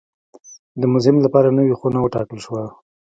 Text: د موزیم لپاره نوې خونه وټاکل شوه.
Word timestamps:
د 0.79 0.81
موزیم 0.91 1.17
لپاره 1.25 1.55
نوې 1.57 1.73
خونه 1.79 1.97
وټاکل 2.01 2.39
شوه. 2.45 2.61